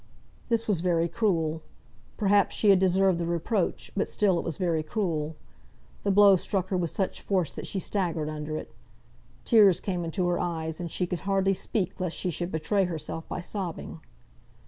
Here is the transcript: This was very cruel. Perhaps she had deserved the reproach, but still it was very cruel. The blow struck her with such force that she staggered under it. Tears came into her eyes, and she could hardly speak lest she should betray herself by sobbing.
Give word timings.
This 0.49 0.67
was 0.67 0.81
very 0.81 1.07
cruel. 1.07 1.61
Perhaps 2.17 2.55
she 2.55 2.71
had 2.71 2.79
deserved 2.79 3.19
the 3.19 3.27
reproach, 3.27 3.91
but 3.95 4.09
still 4.09 4.39
it 4.39 4.43
was 4.43 4.57
very 4.57 4.81
cruel. 4.81 5.35
The 6.01 6.09
blow 6.09 6.37
struck 6.37 6.69
her 6.69 6.75
with 6.77 6.89
such 6.89 7.21
force 7.21 7.51
that 7.51 7.67
she 7.67 7.77
staggered 7.77 8.27
under 8.27 8.57
it. 8.57 8.73
Tears 9.45 9.79
came 9.79 10.03
into 10.03 10.25
her 10.27 10.39
eyes, 10.39 10.79
and 10.79 10.89
she 10.89 11.05
could 11.05 11.19
hardly 11.29 11.53
speak 11.53 11.99
lest 11.99 12.17
she 12.17 12.31
should 12.31 12.51
betray 12.51 12.85
herself 12.85 13.29
by 13.29 13.41
sobbing. 13.41 13.99